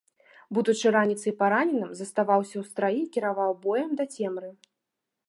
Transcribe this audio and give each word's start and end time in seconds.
Будучы 0.57 0.87
раніцай 0.95 1.33
параненым, 1.41 1.91
заставаўся 1.99 2.53
ў 2.57 2.63
страі 2.71 2.99
і 3.03 3.11
кіраваў 3.19 3.51
боем 3.67 3.91
да 4.01 4.05
цемры. 4.17 4.49